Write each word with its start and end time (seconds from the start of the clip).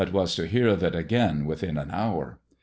was 0.11 0.33
to 0.33 0.47
hear 0.47 0.67
of 0.67 0.81
it 0.81 0.95
again 0.95 1.45
within 1.45 1.77
an 1.77 1.91
hour. 1.91 2.39